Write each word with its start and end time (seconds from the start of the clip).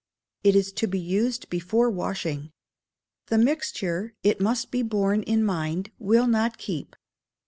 It 0.43 0.55
is 0.55 0.71
to 0.71 0.87
be 0.87 0.97
used 0.99 1.47
before 1.51 1.91
washing. 1.91 2.49
The 3.27 3.37
mixture, 3.37 4.15
it 4.23 4.41
must 4.41 4.71
be 4.71 4.81
borne 4.81 5.21
in 5.21 5.43
mind, 5.43 5.91
will 5.99 6.25
not 6.25 6.57
keep. 6.57 6.95